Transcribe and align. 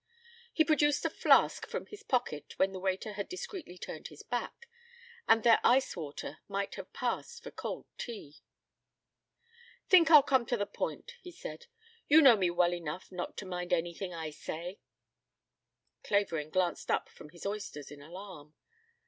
He 0.51 0.63
produced 0.65 1.05
a 1.05 1.11
flask 1.11 1.67
from 1.67 1.85
his 1.85 2.01
pocket 2.01 2.57
when 2.57 2.71
the 2.71 2.79
waiter 2.79 3.13
had 3.13 3.29
discreetly 3.29 3.77
turned 3.77 4.07
his 4.07 4.23
back, 4.23 4.67
and 5.27 5.43
their 5.43 5.59
ice 5.63 5.95
water 5.95 6.39
might 6.47 6.73
have 6.73 6.91
passed 6.91 7.43
for 7.43 7.51
cold 7.51 7.85
tea. 7.99 8.37
"Think 9.89 10.09
I'll 10.09 10.23
come 10.23 10.47
to 10.47 10.57
the 10.57 10.65
point," 10.65 11.13
he 11.21 11.29
said. 11.31 11.67
"You 12.07 12.19
know 12.23 12.35
me 12.35 12.49
well 12.49 12.73
enough 12.73 13.11
not 13.11 13.37
to 13.37 13.45
mind 13.45 13.71
anything 13.73 14.11
I 14.11 14.31
say." 14.31 14.79
Clavering 16.03 16.49
glanced 16.49 16.89
up 16.89 17.07
from 17.07 17.29
his 17.29 17.45
oysters 17.45 17.91
in 17.91 18.01
alarm. 18.01 18.55